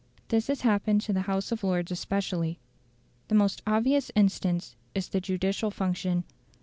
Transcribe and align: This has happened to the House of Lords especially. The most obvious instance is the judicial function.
This 0.29 0.47
has 0.47 0.61
happened 0.61 1.01
to 1.01 1.13
the 1.13 1.21
House 1.29 1.51
of 1.51 1.63
Lords 1.63 1.91
especially. 1.91 2.57
The 3.27 3.35
most 3.35 3.61
obvious 3.67 4.09
instance 4.15 4.75
is 4.95 5.09
the 5.09 5.21
judicial 5.21 5.69
function. 5.69 6.23